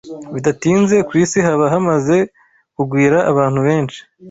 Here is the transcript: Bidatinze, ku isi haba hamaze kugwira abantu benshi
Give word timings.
Bidatinze, 0.33 0.95
ku 1.07 1.13
isi 1.23 1.39
haba 1.45 1.65
hamaze 1.73 2.17
kugwira 2.75 3.17
abantu 3.31 3.59
benshi 3.67 3.99